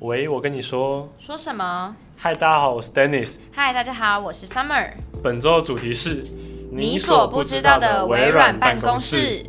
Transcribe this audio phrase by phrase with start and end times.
[0.00, 1.08] 喂，我跟你说。
[1.18, 1.96] 说什么？
[2.18, 3.36] 嗨，大家好，我是 Dennis。
[3.50, 4.90] 嗨，大家好，我是 Summer。
[5.22, 6.22] 本周的主题是
[6.70, 9.42] 你所不知道的微软办公室。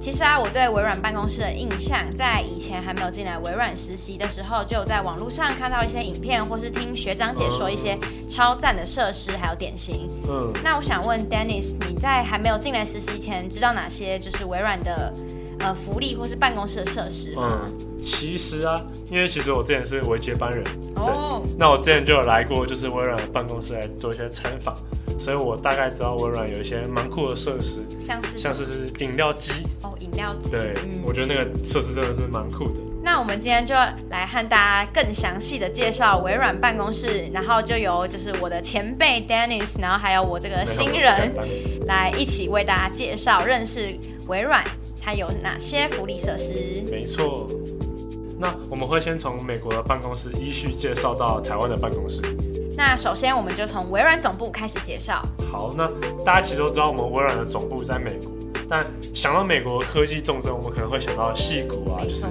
[0.00, 7.98] 其实啊，我对微软办公室的印象，在以前还没有进来微软实习的时候，就有在网络上看到一些影片，或是听学长解说一些
[8.30, 10.08] 超赞的设施还有典型。
[10.28, 10.52] 嗯。
[10.62, 15.12] 那我想问 Dennis，你在还没有进来实习前，知道哪些就是微软的
[15.60, 17.48] 呃福利或是办公室的设施吗？
[17.64, 18.80] 嗯其实啊，
[19.10, 21.42] 因为其实我之前是微接班人，对，oh.
[21.58, 24.74] 那我之前就有来过，就是微软的办公室来做一些参访，
[25.18, 29.52] 所以我大概知道微软有一些蛮酷的设施，像是像是饮料机
[29.82, 32.80] 哦，饮料机，对，嗯、我觉得那个设施真的是蛮酷的。
[33.02, 33.74] 那我们今天就
[34.08, 41.34] 来和大家更详细的介绍微软办公室，然后就由就是我的前辈 Dennis，然后还有我这个新人
[41.86, 43.86] 来一起为大家介绍认识
[44.28, 44.64] 微软，
[45.08, 46.84] 它有哪些福利设施。
[46.90, 47.48] 没错。
[48.38, 52.20] 那我们会先从美国的办公室依序介绍到台湾的办公室。
[52.76, 55.22] 那首先我们就从微软总部开始介绍。
[55.50, 55.88] 好，那
[56.26, 58.30] 大家其实都知道我们微软的总部在美国，
[58.68, 62.26] 但想到美国科技重镇，我们可能会想到戏谷啊，就是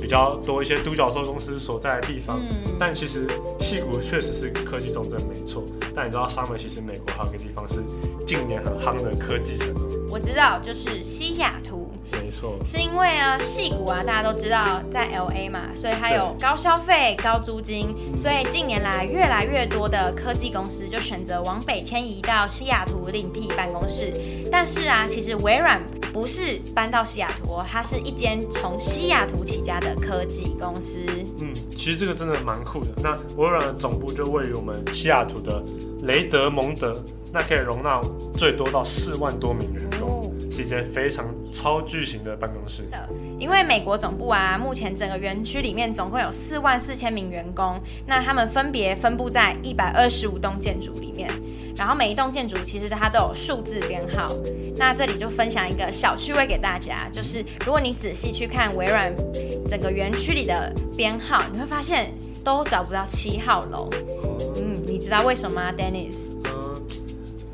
[0.00, 2.40] 比较多一些独角兽公司所在的地方。
[2.40, 2.74] 嗯。
[2.78, 3.26] 但其实
[3.60, 5.62] 戏谷确实是科技重镇，没错。
[5.94, 7.82] 但你知道上面其实美国还有一个地方是
[8.26, 9.68] 近年很夯的科技城？
[10.10, 11.90] 我知道，就是西雅图。
[12.12, 24.12] 没错，是因为啊，戏谷啊，大家都知道在 LA 嘛，所以它有高消费、高租金，所以近年来越来越多的科技公司就选择往北迁移到西雅图另辟办公室。
[24.56, 31.00] 但是啊，其实微软不是搬到西雅图，它是一间从西雅图起家的科技公司。
[31.40, 32.90] 嗯，其实这个真的蛮酷的。
[33.02, 35.60] 那微软的总部就位于我们西雅图的
[36.04, 38.00] 雷德蒙德，那可以容纳
[38.36, 40.23] 最多到四万多名员工。
[40.54, 42.84] 是一间非常超巨型的办公室。
[43.40, 51.28] 因为美国总部啊，目前整个园区里面总共有四万四千名员工，那他们分别分布在一百二十五栋建筑里面，
[51.76, 54.30] 然后每一栋建筑其实它都有数字编号。
[54.76, 59.12] 那这里就分享一个小趣味给大家，就是如果你仔细去看微软
[59.68, 62.06] 整个园区里的编号，你会发现
[62.44, 63.90] 都找不到七号楼。
[64.56, 66.32] 嗯，你知道为什么吗，Dennis？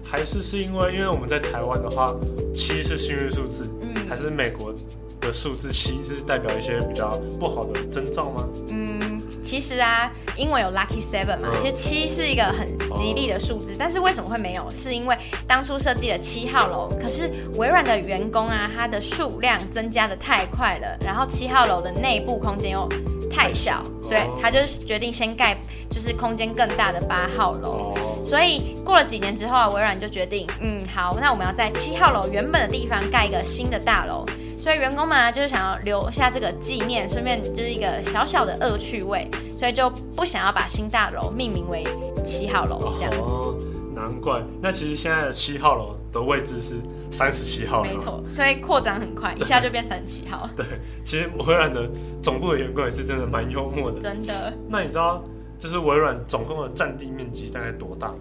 [0.03, 2.13] 还是是因为，因为我们在台湾的话，
[2.61, 4.71] 七是幸运数字，嗯，还是美国
[5.19, 8.47] 的数字七是代表一些比较不好的征兆吗？
[8.69, 14.69] 嗯，其实啊，英文有 lucky seven 嘛，其实七是一个很吉利的数字，哦，但是为什么会没有？
[14.71, 15.17] 是因为
[15.49, 22.87] 当初设计了七号楼，可是微软的员工啊，它的数量增加的太快了，然后七号楼的内部空间又
[23.31, 25.57] 太小，所以他就决定先盖
[25.91, 27.95] 就是空间更大的八号楼。
[28.31, 34.25] 所以过了几年之后啊，微软就决定，嗯，好，那我们要在七号楼原本的地方盖一个新的大楼。
[34.57, 41.83] 所以员工们啊，就是想要留下这个纪念，顺便就是一个小小的恶趣味，所以就不想要把新大楼命名为
[42.25, 43.13] 七号楼这样。
[43.19, 43.57] 哦，
[43.97, 44.41] 难怪。
[44.63, 46.77] 那其实现在的七号楼的位置是
[47.11, 47.83] 三十七号。
[47.83, 50.49] 没错，所以扩张很快，一下就变三十七号。
[50.55, 50.65] 对，
[51.05, 51.91] 其实微软的
[52.23, 54.01] 总部的员工也是真的蛮幽默的。
[54.01, 54.53] 真的。
[54.69, 55.21] 那你知道？
[55.61, 58.13] 就是微软总共的占地面积大概多大？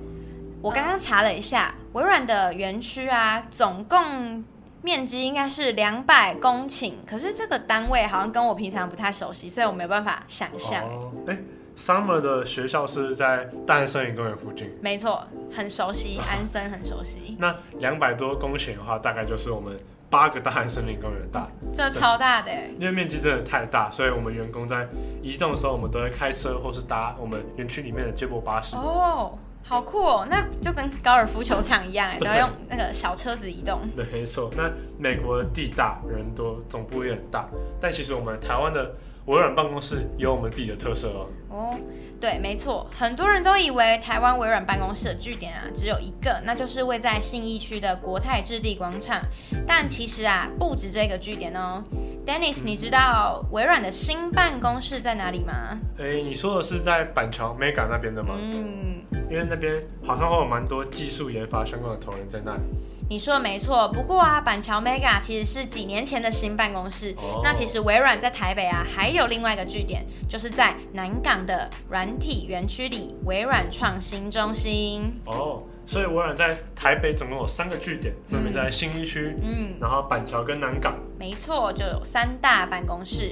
[0.62, 4.44] 我刚刚查了一下，微软的园区啊，总共
[4.82, 6.94] 面积应该是两百公顷。
[7.08, 10.84] 可是这个单位好像跟我平常不太熟悉，所以我没有办法想象。
[11.28, 11.38] 哎、哦
[11.78, 14.70] ，Summer 的学校是在大安森林公园附近。
[14.82, 17.38] 没错，很熟悉，安森很熟悉。
[17.40, 19.80] 那两百多公顷的话，大概就是我们。
[20.10, 22.52] 八个大汉森林公园大，这超大的。
[22.80, 24.88] 因为面积真的太大，所以我们员工在
[25.22, 28.76] 移动的时候，我们都会开车或是搭我们园区里面的接驳巴士。
[28.76, 30.28] 哦，好酷哦！
[30.30, 33.82] 那就跟高尔夫球场一样，都要用那个小车子移动。
[33.96, 34.50] 对， 没错。
[34.58, 37.48] 那美国的地大人多，总部也很大，
[37.80, 38.96] 但其实我们台湾的
[39.26, 41.28] 微软办公室有我们自己的特色哦。
[41.50, 41.76] 哦。
[42.20, 49.22] 对，没错，很多人都以为台湾微软办公室的据点啊只有一个，那就是位在信义区的国泰置地广场。
[49.66, 51.82] 但其实啊，不止这个据点哦。
[52.26, 55.80] Dennis，你知道微软的新办公室在哪里吗？
[55.98, 58.36] 诶，你说的是在板桥 Mega 那边的吗？
[58.38, 59.74] 嗯，因为那边
[60.04, 62.62] 好像会有蛮多技术研发相关的同仁在那里。
[63.10, 67.16] 你说的没错，不过啊，板桥 Mega 其实是几年前的新办公室。
[67.18, 67.44] Oh.
[67.44, 75.12] 那其实微软在台北啊，还有另外一个据点，就是在南港的软体园区里，微软创新中心。
[75.26, 80.94] 哦，oh, 所以微软在台北总共有三个据点，分别在新一区，嗯，然后板桥跟南港。
[81.18, 83.32] 没错，就有三大办公室。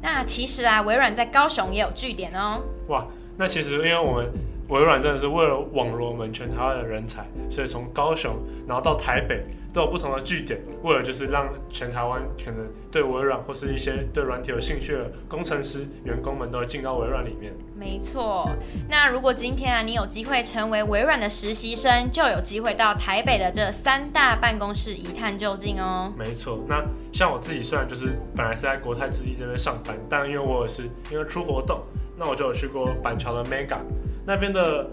[0.00, 2.60] 那其实啊，微软在高雄也有据点哦。
[2.88, 4.28] 哇，那其实因为我们。
[4.68, 8.36] 微软真的是为了网罗我们全台湾的人才，所以从高雄
[8.66, 17.52] 然后到台北都有不同的据点，为了就是让全台湾可能对微软或是一些对软体有兴趣的工程师员工们都会进到微软里面。
[17.74, 18.48] 没错，
[18.88, 26.12] 那如果今天啊你有机会成为微软的实习生，就有机会到台北的这三大办公室一探究竟哦。
[26.16, 31.80] 没错，那像我自己虽然就是本来是在国泰置地这边上班，但因为我也是因为出活动，
[32.16, 33.78] 那我就有去过板桥的 Mega。
[34.24, 34.88] 那边的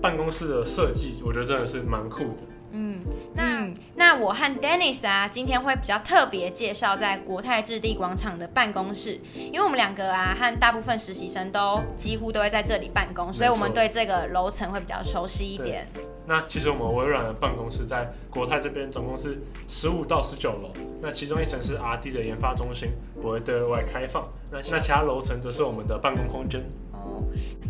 [0.00, 2.42] 办公室的设计，我觉得真的是蛮酷的。
[2.74, 3.00] 嗯，
[3.34, 15.86] 那那我和 Dennis 啊，今天会比较特别介绍在国泰置地广场的办公室，因为我们两个啊和大部分实习生都几乎都会在这里办公，所以我们对这个楼层会比较熟悉一点。
[16.26, 20.70] 那其实我们微软的办公室在国泰这边总共是十五到十九楼，
[21.02, 24.26] 那其中一层是 RD 的研发中心，不会对外开放。
[24.50, 26.62] 那那其他楼层则是我们的办公空间。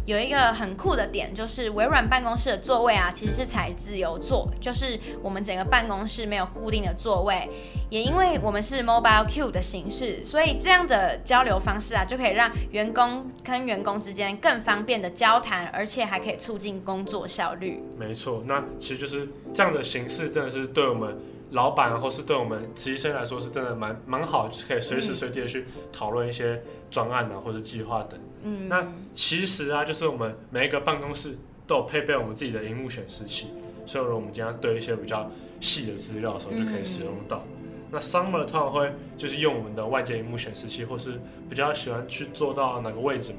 [0.04, 7.49] 有一个很酷的点，就是微软办公室的座位啊，其实是采自由座，就是我们整个办公室没有固定的座位。
[7.88, 17.81] 也因为我们是 Mobile Queue 的形式，所以这样的交流方式啊，就可以让员工跟员工之间更方便的交谈，而且还可以促进工作效率。
[17.96, 21.16] 没错，那其实就是这样的形式，真的是对我们
[21.50, 28.19] 老板或是对我们实习生来说，是真的蛮蛮好，就是可以随时随地的去讨论一些专案啊，或者计划等。
[28.43, 33.49] 嗯，那其实啊，就是我们每一个办公室都有配备我们自己的荧幕显示器，
[33.87, 35.31] 所以我们今天对一些比较
[35.61, 37.44] 细的资料的时候就可以使用到。
[37.62, 43.39] 嗯、那 Summer 通常会就是用我们的外接荧幕显示器，或是比较喜欢去做到哪个位置吗？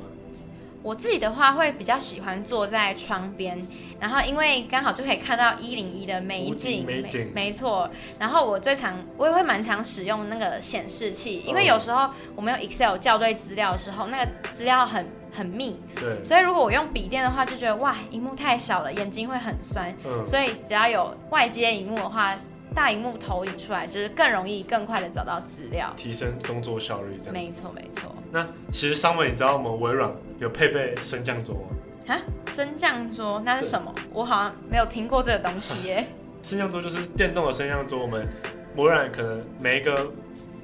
[0.83, 3.57] 我自己的话会比较喜欢坐在窗边，
[3.99, 7.89] 然后因为刚好就可以看到一零一的美景，美景，没错。
[8.19, 16.21] 然后我最常我也会蛮常使用那个显示器，因为有时候我们用 Excel 校对资料的时候，那个资料很很密，对。
[16.21, 19.95] 所以如果我用笔电的话，就觉得哇，荧幕太小了，眼睛会很酸。
[20.05, 20.27] 嗯。
[20.27, 22.37] 所以只要有外接荧幕的话，
[22.73, 27.17] 大荧幕投影出来，就是更容易、更快的找到资料，提升工作效率。
[27.21, 27.33] 这样。
[27.33, 28.13] 没错，没错。
[28.31, 32.13] 那其实 Summer，你知道我们微软有配备升降桌吗？
[32.13, 32.19] 啊，
[32.53, 33.93] 升降桌那是什么？
[34.11, 36.07] 我好像没有听过这个东西耶。
[36.43, 38.27] 升降桌就是电动的升降桌，我们
[38.75, 40.11] 微软可能每一个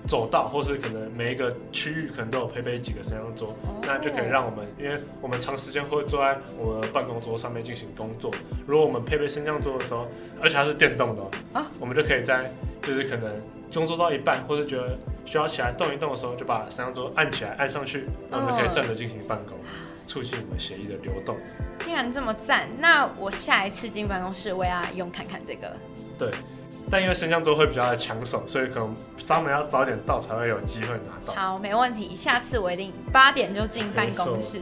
[0.08, 8.32] 走道或是可能每一个区域可能都有配备几个升降桌，哦，那就可以让我们，因为我们长时间会坐在我们的办公桌上面进行工作，
[8.66, 10.08] 如果我们配备升降桌的时候，
[10.42, 11.24] 而且它是电动的
[11.54, 12.50] 啊，我们就可以在
[12.82, 13.32] 就是可能
[13.74, 14.98] 工作到一半，或是觉得。
[15.26, 19.56] 需要起来动一动的时候，就把升降桌按起来，按上去，那我们就可以站着进行办公，
[20.08, 21.38] 促进我们协议的流动。
[21.82, 22.68] 竟然这么赞！
[22.80, 25.72] 那我下一次进办公室，我也要用看看这个。
[26.18, 26.32] 对，
[26.90, 28.96] 但因为升降桌会比较的抢手，所以可能
[29.28, 31.34] 他们要早点到才会有机会拿到。
[31.34, 34.62] 好，没问题，下次我一定八点就进办公室。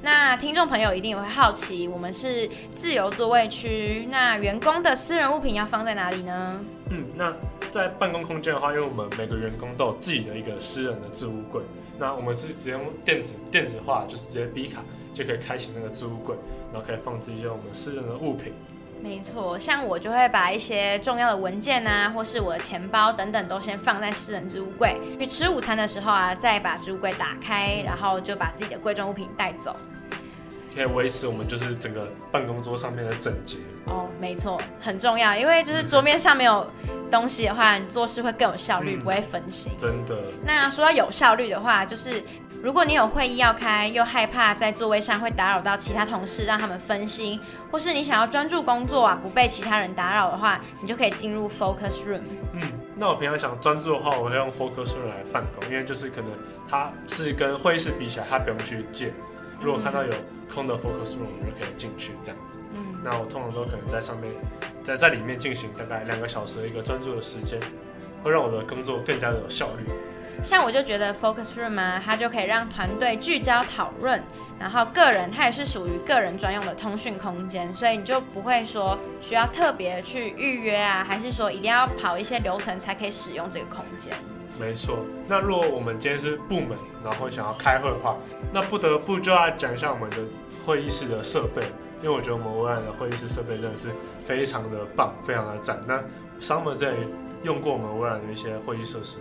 [0.00, 6.60] 那听众朋友一定也会好奇，我们是自由座位区，那员工的私人物品要放在哪里呢？
[6.90, 7.34] 嗯，那。
[7.70, 11.60] 在办公空间的话，因为我们每个员工都有自己的一个私人的置物柜，
[11.98, 14.80] 那我们是直接用电子电子化，就是直接 B 卡
[15.12, 16.34] 就可以开启那个置物柜，
[16.72, 18.54] 然后可以放置一些我们私人的物品。
[19.00, 25.00] 没错，像我就会把一些重要的文件啊，或是我的钱包等等，都先放在私人置物柜。
[25.18, 29.74] 去吃午餐的时候啊，再把置物柜打开，然后就把自己的贵重物品带走，
[30.78, 33.58] 可以维持我们就是整个办公桌上面的整洁。
[33.86, 36.66] 哦，没错，很重要，因为就是桌面上没有。
[37.10, 39.72] 东西的话，你做事会更有效率，嗯、不会分心。
[39.78, 40.14] 真的。
[40.44, 42.22] 那说到有效率的话，就是
[42.62, 52.20] 如果你有会议要开，又害怕在座位上会打扰到其他同事，让他们分心，或是你想要专注工作啊，不被其他人打扰的话，你就可以进入 Focus Room。
[52.52, 52.60] 嗯，
[52.94, 56.30] 那我平常想专注的话，我会用 Focus Room 来办公，因为就是可能
[56.68, 59.14] 它是跟会议室比起来，它不用去借。
[59.60, 60.12] 如果看到有
[60.52, 62.58] 空的 Focus Room，我们就可以进去这样子。
[62.74, 64.32] 嗯，那我通常都可能在上面。
[64.84, 67.60] 在在里面进行大概两个小时的一个专注的时间，
[68.22, 69.84] 会让我的工作更加的有效率。
[70.42, 74.22] 像我就觉得 Focus Room 啊，它就可以让团队聚焦讨论，
[74.58, 84.16] 然后个人它也是属于个人专用的通讯空间，所以你就不会说需要特别去预约啊，还是说一定要跑一些流程才可以使用这个空间。
[84.58, 84.98] 没错。
[85.26, 88.16] 那如果我们今天是部门，然后想要开会的话，
[88.52, 90.16] 那不得不就要讲一下我们的
[90.66, 91.62] 会议室的设备。
[92.00, 93.88] 因为我觉得我们微软的会议室设备真的是
[94.24, 95.82] 非常的棒，非常的赞。
[95.86, 96.00] 那
[96.40, 96.98] Summer 这里
[97.42, 99.18] 用过我们微软的一些会议设施？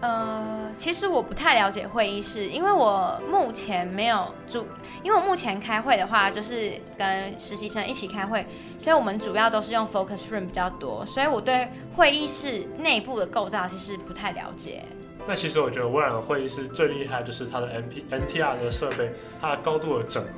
[0.00, 4.66] 呃，其实我不太了解会议室，因为我目前没有主，
[5.02, 8.46] 因为我目前开会的话就是跟实习生一起开会，
[8.78, 14.82] 所以我们主要都是用 Focus Room 比较多，所以我对会议室内部的构造其实不太了解。
[15.28, 20.30] 那其实我觉得微软会议室最厉害就是它的 NP NTR 的设备，它的高度的整合。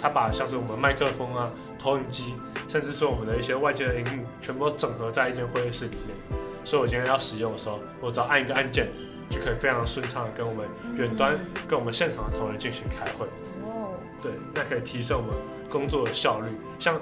[0.00, 2.34] 它把像是我们麦克风啊、投影机，
[2.66, 6.41] 甚至是我们的一些外界的荧幕，全部都整合在一间会议室里面。
[6.64, 8.88] 所以我今天要使用的时候，我只要按一个按键，
[9.30, 10.66] 就可以非常顺畅的跟我们
[10.96, 11.38] 远端、
[11.68, 13.26] 跟我们现场的同仁进行开会。
[13.64, 15.34] 哦，对，那可以提升我们
[15.70, 16.46] 工作的效率。
[16.78, 17.00] 像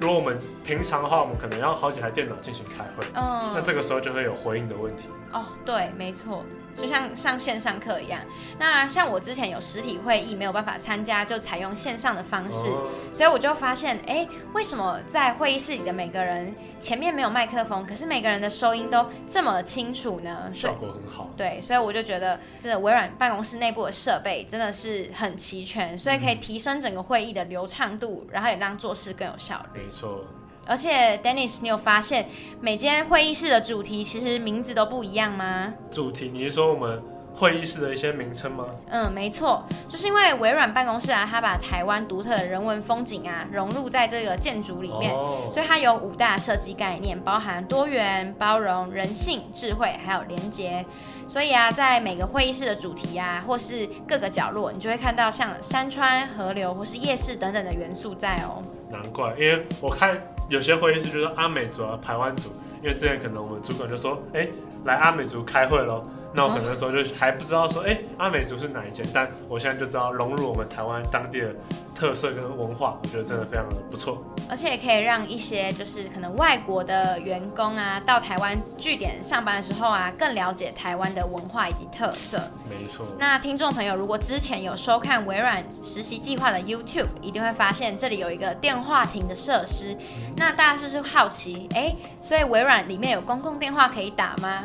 [0.00, 5.08] 如果我们平常的话，我们可能要好几台电脑进行开会，嗯，那这个时候就会有回应的问题。
[5.32, 6.44] 哦，对，没错。
[6.76, 8.20] 就像上线上课一样，
[8.56, 20.48] 那像我之前有实体会议没有办法参加，就采用线上的方式，哦、所以我就发现，哎、欸，为什么在会议室里的每个人前面没有麦克风，可是每个人的收音都这么清楚呢？
[20.54, 21.28] 效果很好。
[21.36, 29.80] 对，所以我就觉得，这个微软办公室内部的设备真的是很齐全，所以可以提升整个会议的流畅度，然后也让做事更有效率。
[29.82, 30.24] 没错。
[30.68, 32.28] 而且，Dennis，你有发现
[32.60, 35.72] 每间会议室的主题其实名字都不一样吗？
[35.90, 37.02] 主题，你是说我们
[37.34, 38.66] 会议室的一些名称吗？
[38.90, 50.84] 嗯，没错，就是因为微软办公室啊，它把台湾独特的人文风景啊融入在这个建筑里面，哦、所以它有五大设计概念，包含多元、包容、人性、智慧，还有连结。
[51.26, 58.62] 所以啊，在每个会议室的主题啊，或是各个角落，你就会看到像山川、河流或是夜市等等的元素在哦。
[58.90, 60.20] 难怪，因为我看。
[60.48, 62.50] 有些会议室就是阿美族啊、台湾族，
[62.82, 64.48] 因为之前可能我们主管就说，哎、
[64.84, 66.02] 来阿美族开会喽。
[66.34, 69.04] 那我可能那时候就还不知道说，哎、欸，阿美族是哪一间？
[69.12, 71.54] 但我现在就知道融入我们台湾当地的
[71.94, 74.22] 特色跟文化，我觉得真的非常的不错。
[74.48, 82.38] 而且也可以让一些就是可能外国的员工啊，到台湾据点上班的时候啊，更了解台湾的文化以及特色。
[82.68, 83.06] 没错。
[83.18, 89.94] 那听众朋友如果之前有收看微软实习计划的 YouTube，一定会发现这里有一个电话亭的设施。
[89.94, 94.64] 嗯、那大家是不是好奇，哎、欸，所以微软里面有公共电话可以打吗？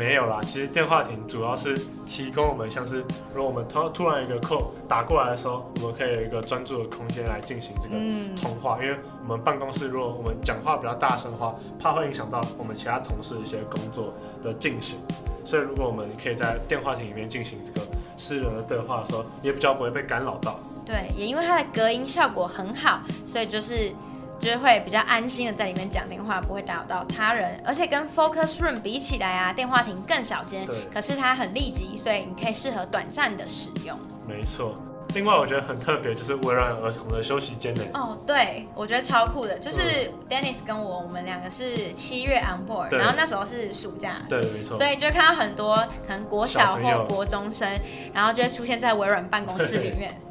[0.00, 3.04] 没有啦，其实电话亭主要是提供我们，像是
[3.34, 7.94] 如果我们突突然一个 call 打过来的时候，我们可以有一个专注的空间来进行这个
[8.40, 8.78] 通话。
[8.80, 14.98] 嗯、因为我们办公室如果我们讲话比较大声的话，怕会影响到我们其他同事一些工作的进行。
[15.44, 20.58] 所以如果我们可以在电话亭里面进行这个私人的对话的时候，也比较不会被干扰到。
[20.86, 23.92] 对，也因为它的隔音效果很好，所以就是。
[24.40, 33.98] 就是会比较安心的在里面讲电话，不会打扰到他人，而且跟 Focus Room 比起来啊，电话亭更小间，对，可是它很立即，所以你可以适合短暂的使用。
[34.26, 34.74] 没错，
[35.12, 37.82] 另外我觉得很特别，就是微软儿童的休息间呢。
[37.92, 47.68] 哦，对，我觉得超酷的，就是 Dennis 跟我，我们两个是七月 on board，然后那时候是暑假，对，没错，所以就看到很多可能国小或国中生，
[48.14, 50.10] 然后就会出现在微软办公室里面。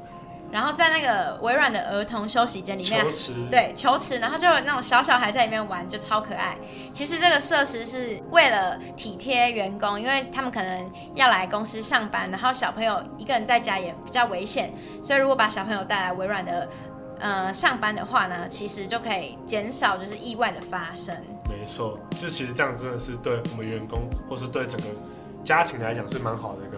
[0.52, 6.58] 然后在那个微软的儿童休息间里面，球池对球池，然后就有那种小小孩在里面玩，就超可爱。
[6.94, 16.68] 其实这个设施是为了体贴员工，因为他们可能要来公司上班，然后小朋友一个人在家也比较危险，所以如果把小朋友带来微软的
[17.20, 21.16] 呃上班的话呢，其实就可以减少就是意外的发生。
[21.50, 24.88] 没错，就其实这样真的是对我们员工或是对整个
[25.44, 26.78] 家庭来讲是蛮好的一个。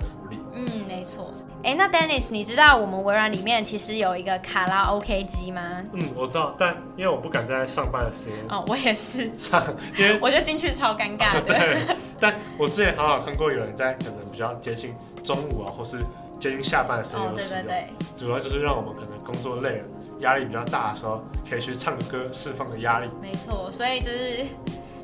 [0.54, 1.32] 嗯，没错。
[1.64, 5.84] 哎，那 Dennis，你知道我们微软里面其实有一个卡拉 OK 机吗？
[5.94, 9.64] 嗯，我知道，但因为我不敢在上班的时间哦，我也是上，
[9.98, 11.42] 因为 我觉得进去超尴尬的。
[11.46, 16.00] 对，但我之前好好看过有人在可能比较接近中午啊，或是
[16.40, 17.64] 接近下班的时候有使用。
[17.64, 17.94] 哦，对对对。
[18.18, 19.84] 主要就是让我们可能工作累了，
[20.20, 23.08] 压力比较大的时候，可以去唱个歌释放个压力。
[23.22, 24.46] 没错，所以就是。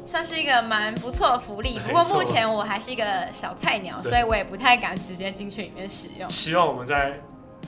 [0.08, 6.30] 算是一个蛮不错的福利，不过目前我还是一个小菜鸟，所以我也不太敢直接进去里面使用。
[6.30, 7.20] 希望我们在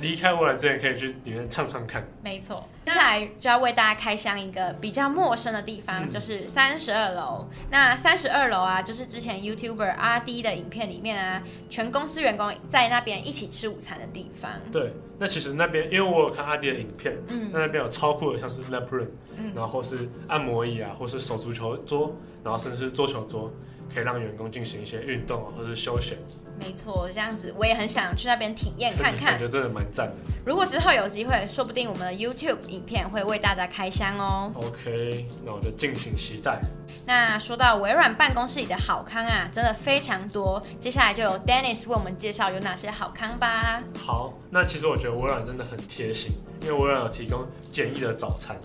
[0.01, 2.05] 离开微软之前可以去里面唱唱看。
[2.23, 7.47] 没错，接下来就要为大家开箱一个比较陌生的地方，嗯、就是三十二楼。
[7.69, 14.51] 那三十二楼啊，就是之前 YouTuber 阿 D 的影片里面啊，全公司员工在那边一起吃午餐的地方。
[14.71, 23.51] 对，那其实那边因为我有看阿 D 的影片，嗯，那那边有超酷的，像是 lap room，嗯，然后是按摩椅啊，或是手足球桌，然后甚至是桌球桌。
[23.93, 26.17] 可以让员工进行一些运动啊，或是休闲。
[26.59, 29.31] 没错，这样子我也很想去那边体验看看。
[29.31, 30.15] 感觉得真的蛮赞的。
[30.45, 34.51] 如果之后有机会，说不定我们的 YouTube 影片会为大家开箱哦。
[34.55, 36.59] OK，那我就敬请期待。
[37.05, 40.61] 那说到微软办公室里的好康啊，真的非常多。
[40.79, 43.81] 接下来就由 Dennis 为我们介绍有哪些好康吧。
[43.97, 46.31] 好，那其实我觉得微软真的很贴心，
[46.61, 48.55] 因为微软有提供简易的早餐。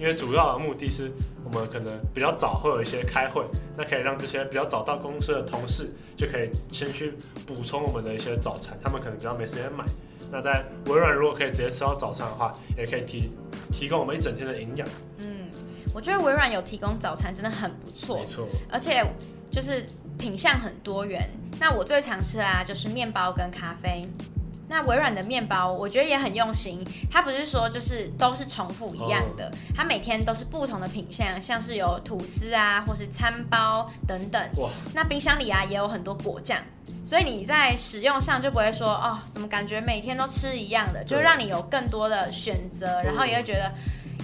[0.00, 1.12] 因为主要的目的是
[1.44, 3.44] 我们可能比较早会有一些开会，
[3.76, 7.12] 那可以让这些比较早到公司的同事就可以先去
[7.46, 9.84] 补充我们的一些早餐，他们可能比较没时间买。
[10.32, 13.30] 那在微软如果可以直接吃到早餐的话，也可以提
[13.70, 14.88] 提供我们一整天的营养。
[15.18, 15.50] 嗯，
[15.94, 19.04] 我觉得微软有提供早餐真的很不错，没错，而且
[19.50, 19.84] 就是
[20.16, 21.28] 品相很多元。
[21.60, 24.02] 那我最常吃的啊就是面包跟咖啡。
[24.70, 26.80] 那微软的面包，我觉得也很用心。
[27.10, 34.40] 它不是说就是都是重复一样的，它每天都是不同的品相，像是有吐司啊，或是餐包等等。
[34.58, 34.70] 哇！
[34.94, 36.56] 那冰箱里啊也有很多果酱，
[37.04, 43.72] 所以你在使用上就不会说哦，怎么感觉每天都吃一样的，就让你有更多的选择，然后也会觉得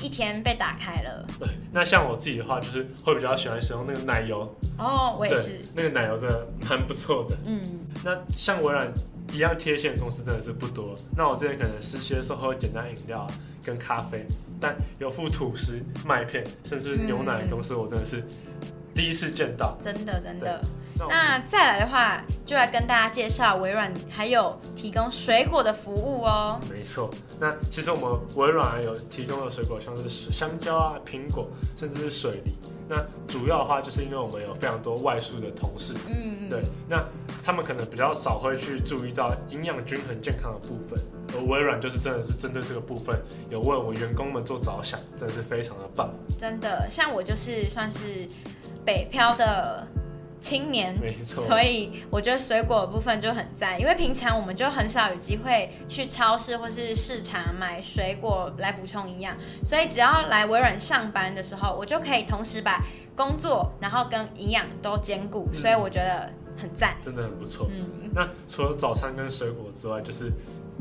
[0.00, 1.26] 一天被打开了。
[1.40, 4.48] 对，那像我自己的话，就是会比较喜欢使用那个奶油。
[4.78, 5.60] 哦，我也是。
[5.74, 7.36] 那个奶油真的蛮不错的。
[7.44, 7.60] 嗯。
[8.04, 8.88] 那像微软。
[9.32, 10.96] 一样贴现的公司真的是不多。
[11.16, 13.26] 那我之前可能实习的时候喝简单饮料
[13.64, 14.24] 跟咖啡，
[14.60, 18.22] 但有附吐司、麦片甚至牛奶的公司，我真的是
[18.94, 19.76] 第一次见到。
[19.80, 20.60] 真的真的。
[20.98, 26.58] 那，那再来的话，就来跟大家介绍微软还有提供水果的服务哦。
[26.70, 27.10] 没错。
[27.38, 32.56] 那其实我们微软有提供的水果，像是香蕉啊、苹果，甚至是水梨。
[32.88, 37.04] 那主要的话，就是因为我们有非常多外宿的同事，嗯，对，那
[37.44, 40.98] 他们可能比较少会去注意到营养均衡健康的部分，
[41.34, 46.10] 而微软就是真的是针对这个部分，有为我员工们做着想，真的是非常的棒。
[46.38, 48.28] 真的，像我就是算是
[48.84, 49.86] 北漂的。
[50.46, 62.80] 青年，没错，所以我觉得水果的部分就很赞，因为平常我们就很少有机会去超市或是市场买水果来补充营养，所以只要来微软上班的时候，我就可以同时把
[63.16, 67.66] 工作然后跟营养都兼顾，所以我觉得很赞，真的很不错。
[67.72, 70.30] 嗯，那除了早餐跟水果之外，就是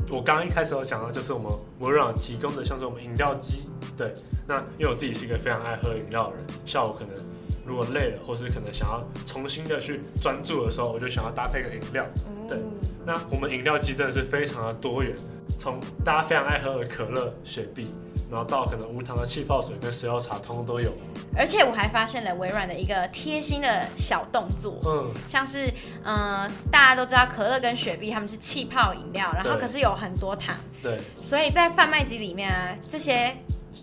[0.08, 4.14] 我刚刚一开始有讲到，就是我们微软提供的像是我们饮料机，对，
[4.46, 7.35] 那因为我自己是一个非常爱喝饮料的人，下午可能。
[7.66, 12.06] 如果累了，或是可能想要重新的去专注的时候，我就想要搭配个饮料。
[12.48, 12.58] 对，
[13.04, 15.12] 那我们饮料机真的是非常的多元，
[15.58, 17.88] 从大家非常爱喝的可乐、雪碧，
[18.30, 20.92] 然后到可能无糖的气泡水跟石药茶，通通都有。
[21.36, 25.66] 而且我还发现了微软的一个贴心的小动作，嗯，像是
[26.04, 33.36] 嗯、呃，大家都知道可乐跟雪碧他们是气泡饮料，然后可是有很多糖，对，所以在贩卖机里面啊，这些。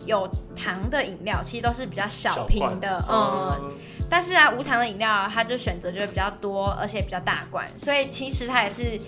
[0.06, 3.74] 有糖的饮料其实都是比较小瓶的，嗯，嗯，
[4.10, 9.00] 但是啊，无糖的饮料它就选择就会比较多，而且比较大罐，所以其实它也是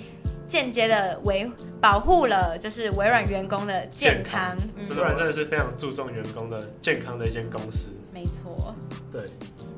[0.47, 1.49] 间接的维
[1.81, 4.55] 保护了就是微软员工的健康。
[4.77, 7.97] 微软、嗯、真的是非常注重员工的健康的一间公司。
[8.13, 8.73] 没错。
[9.11, 9.21] 对，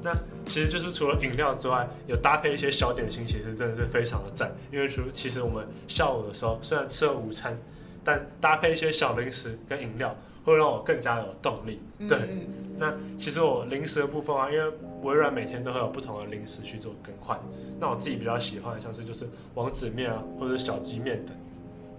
[0.04, 0.14] 那
[0.46, 4.52] 其实就是除了饮料之外，有搭配一些小点心，其实真的是非常的赞。
[4.72, 7.58] 因为除其实我们下午的时候虽然吃了午餐，
[8.04, 10.16] 但搭配一些小零食跟饮料。
[10.48, 11.82] 会让我更加有动力。
[12.08, 12.48] 对，嗯、
[12.80, 17.38] 那其实我零食的部分啊，因为微软每天都会有不同的零食去做更换。
[17.82, 21.36] 那我自己比较喜欢的像是就是王子面啊，或者小鸡面等。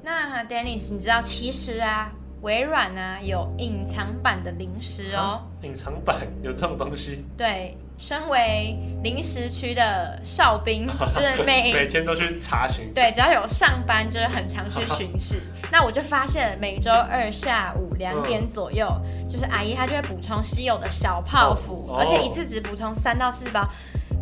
[0.03, 5.43] 那 Dennis，你知道其实啊，微软啊有隐藏版的零食哦。
[5.63, 7.23] 隐藏版有这种东西？
[7.37, 7.77] 对。
[7.99, 12.93] 身为临时区的哨兵， 就是每 每天都去查询。
[12.95, 15.43] 对，只要有上班，就是很常去巡视。
[15.71, 23.69] 那我就发现，每周二下午两点左右，嗯、就是阿姨她就会补充稀有的小泡芙，哦、而且一次只补充三到四包，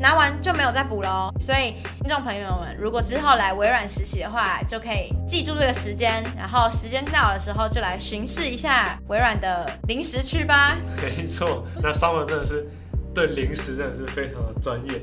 [0.00, 1.30] 拿完就没有再补喽。
[1.40, 10.76] 所以听众朋友们，如果之后来微软实习的话，就可以记住这个时间，然后时间到的时候就来巡视一下微软的零食区吧。
[11.00, 12.66] 没错，那 Summer 真的是。
[13.16, 15.00] 对零食真的是非常的专业，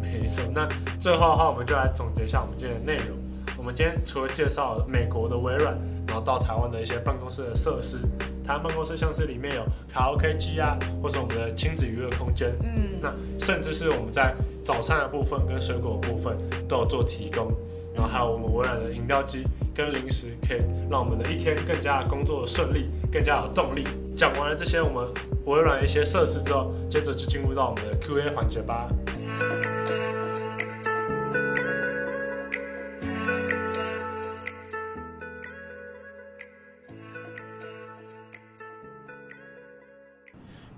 [0.00, 0.44] 没错。
[0.54, 0.68] 那
[1.00, 3.18] 最后的话，我们就来总结一下我们今天的内容。
[3.58, 7.98] 我们今天除了介绍美国的微软，然后到台湾的一些办公室的设施，
[8.46, 13.12] 台湾办公室像是里面有卡拉 OK 机啊，或是我们的亲子娱乐空间，嗯，那
[13.44, 14.32] 甚至是我们在
[14.64, 16.36] 早餐的部分跟水果的部分
[16.68, 17.52] 都有做提供，
[17.92, 19.42] 然后还有我们微软的饮料机
[19.74, 23.82] 跟零食，可以让我们的一天更加工作顺利，更加有动力。
[24.16, 25.08] 讲完了这些，我们
[25.44, 28.88] 微软一些设施之后，接着就进入到我们的 Q&A 环节吧。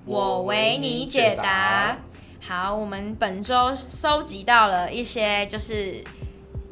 [0.07, 1.99] 我为你解答。
[2.41, 6.03] 好，我们本周收集到了一些，就是。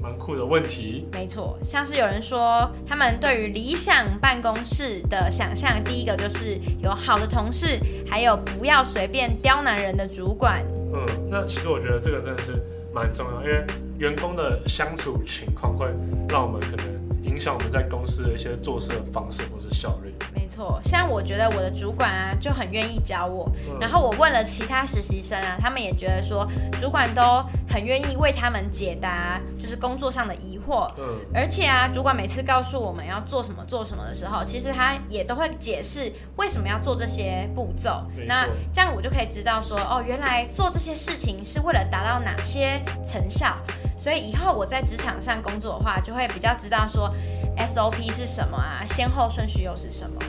[0.04, 10.62] 蛮酷的问题，没错，像是有人说他们对于理想办公室的想象，第一个就是有好的同事，还有不要随便刁难人的主管。
[10.92, 12.62] 嗯，那其实我觉得这个真的是
[12.92, 13.64] 蛮重要，因为
[13.96, 15.86] 员工的相处情况会
[16.28, 16.86] 让我们可能
[17.22, 20.12] 影响我们在公司的一些做事的方式或是效率。
[20.54, 26.48] 没错，像我觉得我的主管啊就很愿意教我，嗯、然后我问了其他实习生啊，他们也觉得说
[26.80, 30.88] 主管都很愿意为他们解答，就是工作上的疑惑。
[30.96, 38.04] 嗯，而且啊，主管每次告诉我们要做什么做什么的时候，其实他也都会解释为什么要做这些步骤。
[38.28, 43.56] 那这样我就可以知道说，哦，原来做这些事情是为了达到哪些成效。
[43.98, 47.12] 所以以后我在职场上工作的话，就会比较知道说。
[47.56, 48.82] SOP 是什么啊？
[48.84, 50.20] 先后顺序又是什么？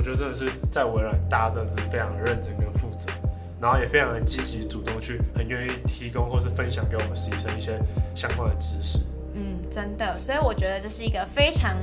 [0.00, 3.12] 我觉得真的是在微软，大家真的是非常的认真跟负责，
[3.60, 7.78] 然后也非常的积极主动去，很愿意提供或是分享给我们实习生一些
[8.14, 9.00] 相关的知识。
[9.34, 11.76] 嗯，真的，所以我觉得这是一个非常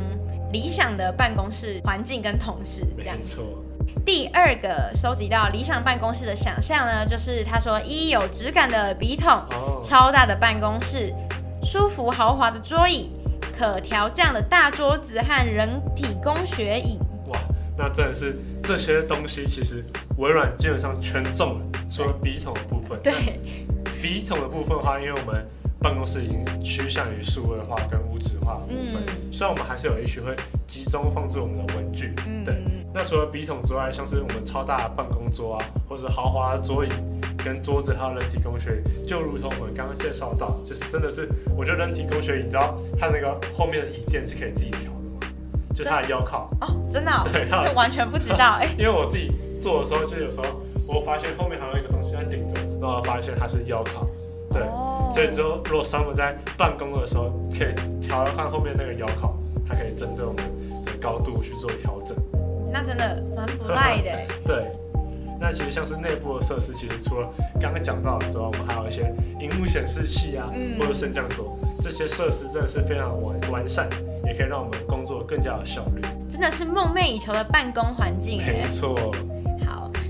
[0.52, 3.16] 理想的办公室环境跟同事这样。
[3.16, 3.64] 没错。
[4.04, 11.14] 第二个收集到理想办公室的想象呢，就是他说一有质感的笔筒，哦、超大的办公室，
[11.62, 13.12] 舒服豪华的桌椅，
[13.56, 16.98] 可调降的大桌子和人体工学椅。
[17.78, 19.84] 哇，那真的是这些东西，其实
[20.18, 23.00] 微软基本上全中了，除了笔筒的部分。
[23.02, 23.14] 对，
[24.02, 25.46] 笔筒的部分的话，因为我们。
[25.80, 30.36] 办公室已经趋向于数位化跟无纸化的部分，嗯、虽然我们还是有一区会
[30.68, 32.56] 集中放置我们的文具，嗯、对。
[32.92, 36.90] 那除了笔筒之外，像是我们超大的办公桌啊，或者豪华的桌椅
[37.46, 44.92] 跟桌子，还有人体工学椅，就如同我们刚刚介绍到，就是真的是，我觉得人体工学椅，你知道它那个后面的椅垫是可以自己调？
[45.78, 48.68] 就它的腰靠哦，真的、哦， 对，这完全不知道 哎。
[48.78, 50.46] 因为我自己做的时候，就有时候
[50.88, 54.06] 我发现后面还有一个东西在顶着，然后发现它是腰靠，
[54.52, 54.62] 对。
[54.64, 59.34] 哦所以说，如果 Summer 在办公的时候，可以调看后面那个腰靠，
[59.66, 60.44] 它可以针对我们
[60.86, 62.16] 的高度去做调整。
[62.72, 64.12] 那真的蛮不赖的。
[64.46, 64.66] 对。
[65.40, 73.88] 那其实像是内部的设施，其实除了刚刚讲到的之外，我们还有一些荧幕显示器啊，嗯、或者升降桌，这些设施真的是非常完完善，
[74.26, 74.78] 也可以让我们
[75.38, 76.02] 更加有效率。
[76.28, 78.42] 真的是梦寐以求的办公环境。
[78.44, 79.14] 没错。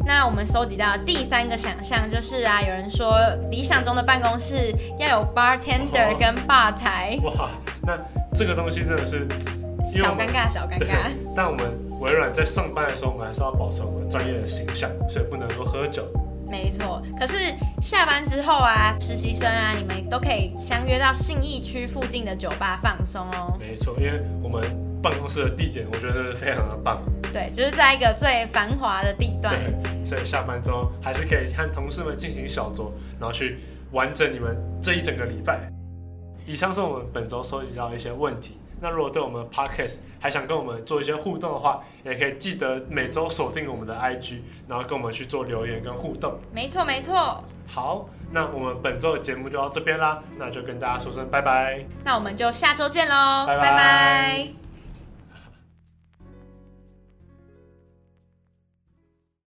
[0.06, 3.20] 那我们收集到第三个想象就是啊，有人说
[3.52, 7.20] 理想中的办公室要有 bartender 跟吧台。
[7.24, 7.50] 哇，
[7.82, 7.98] 那
[8.34, 9.28] 这个东西真的是
[9.94, 11.12] 小尴尬，小尴尬。
[11.36, 16.06] 但我们微软在上班的时候，我们还是要保持我们专业的形象，所以不能够喝酒。
[16.50, 17.36] 没错，可是
[17.82, 23.58] 下班之后啊，实习生啊，你们都可以相约到信义区附近的酒吧放松哦。
[23.60, 24.64] 没错，因为我们
[25.02, 27.02] 办公室的地点，我觉得非常的棒。
[27.34, 29.54] 对，就是在一个最繁华的地段。
[29.54, 33.60] 对，所以下班之后还是可以和同事们进行小酌，然后去
[33.92, 35.72] 完整你们这一整个礼拜。
[36.46, 38.58] 以上是我们本周收集到的一些问题。
[38.80, 46.40] 那如果对我们 Podcast 还想跟我们做一些互动的话，也可以记得每周锁定我们的 IG，然后跟我们去做留言跟互动。
[46.54, 47.44] 没错，没错。
[47.66, 51.84] 好，那我们本周的节目就到这边啦，那就跟大家说声拜拜。
[52.06, 53.64] 那我们就下周见喽，拜拜。
[53.64, 54.67] 拜拜。